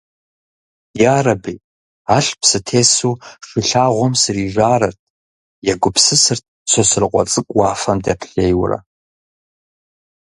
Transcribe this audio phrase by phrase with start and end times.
[1.17, 1.55] «Ярэби,
[2.17, 3.11] алъп сытесу
[3.47, 4.97] Шыхулъагъуэм срижарэт»,
[5.71, 8.77] егупсысырт Сосрыкъуэ цӏыкӏу уафэм дэплъейуэрэ.